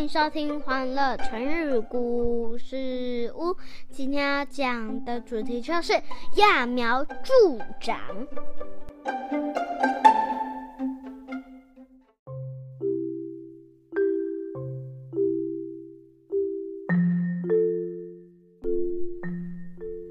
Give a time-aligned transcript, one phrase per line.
[0.00, 3.48] 欢迎收听《欢乐成语故事屋》。
[3.90, 5.92] 今天要讲的主题就是
[6.34, 8.00] 揠苗助长。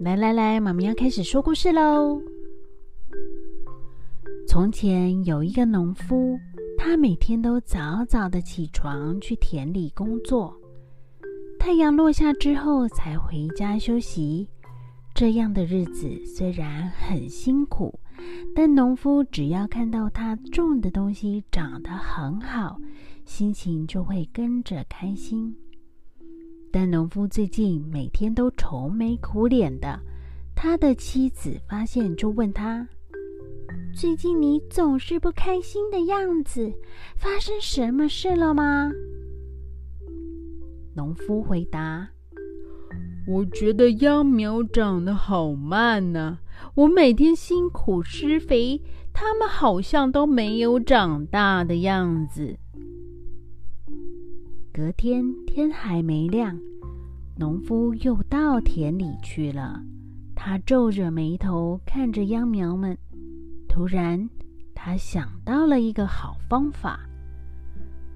[0.01, 2.21] 来来来，妈咪要开始说故事喽。
[4.47, 6.39] 从前有一个农夫。
[6.81, 10.55] 他每天都早早的起床去田里工作，
[11.59, 14.47] 太阳落下之后才回家休息。
[15.13, 17.99] 这样的日子虽然很辛苦，
[18.55, 22.79] 但农夫只要看到他种的东西长得很好，
[23.25, 25.53] 心情就会跟着开心。
[26.71, 29.99] 但农夫最近每天都愁眉苦脸的，
[30.55, 32.87] 他的妻子发现就问他。
[34.01, 36.71] 最近你总是不开心的样子，
[37.17, 38.89] 发生什么事了吗？
[40.95, 42.07] 农夫回答
[43.27, 46.39] ：“我觉得秧苗长得好慢呢，
[46.75, 52.55] 我每天辛苦施肥，它们好像都没有长大的样子。”
[54.71, 56.57] 隔天天还没亮，
[57.37, 59.83] 农夫又到田里去了。
[60.33, 62.97] 他皱着眉头看着秧苗们。
[63.69, 64.27] 突然，
[64.75, 66.99] 他想到了一个好方法。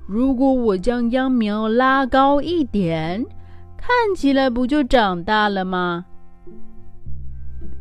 [0.05, 3.23] 如果我将秧苗拉高一点，
[3.77, 6.05] 看起来不就长大了吗？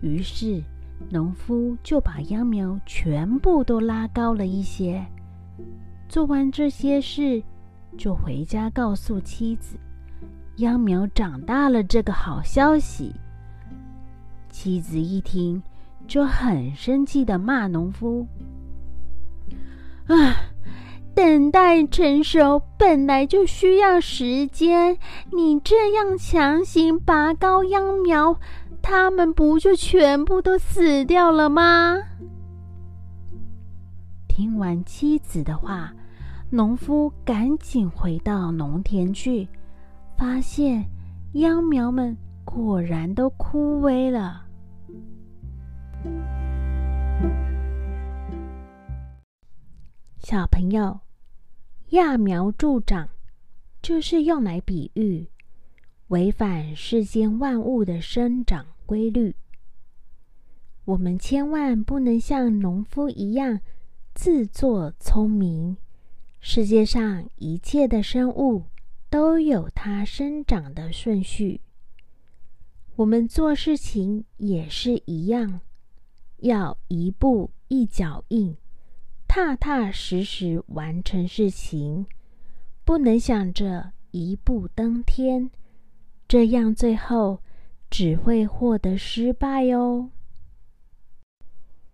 [0.02, 0.62] 于是，
[1.10, 5.04] 农夫就把秧苗全部都拉高了一些。
[6.08, 7.42] 做完这些事，
[7.96, 9.76] 就回家告诉妻子，
[10.56, 13.12] 秧苗长大了这个好消息。
[14.50, 15.60] 妻子一听。
[16.06, 18.26] 就很生气的骂农夫
[20.06, 20.36] ：“啊，
[21.14, 24.98] 等待成熟本来就需要时间，
[25.30, 28.38] 你这样强行拔高秧苗，
[28.82, 31.98] 它们不就全部都死掉了吗？”
[34.28, 35.92] 听完妻子的话，
[36.50, 39.46] 农夫赶紧回到农田去，
[40.16, 40.84] 发现
[41.34, 44.41] 秧苗们果然都枯萎了。
[50.22, 51.00] 小朋友，
[51.90, 53.08] 揠苗助长，
[53.82, 55.26] 就是用来比喻
[56.08, 59.34] 违反世间万物的生长规律。
[60.84, 63.60] 我们千万不能像农夫一样
[64.14, 65.76] 自作聪明。
[66.38, 68.66] 世界上一切的生物
[69.10, 71.60] 都有它生长的顺序，
[72.94, 75.60] 我们做事情也是一样。
[76.38, 78.56] 要一步一脚印，
[79.34, 82.04] 踏踏实实完成事情，
[82.84, 85.50] 不能想着一步登天，
[86.28, 87.40] 这样最后
[87.90, 90.10] 只会获得失败哦。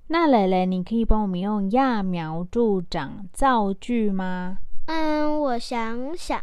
[0.08, 4.58] 那蕾蕾，你可以帮我们用揠苗助长造句吗？
[4.86, 6.42] 嗯，我想想，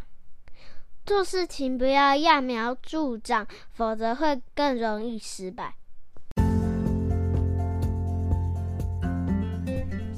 [1.06, 5.76] 做事情不要揠苗助长，否则会更容易失败。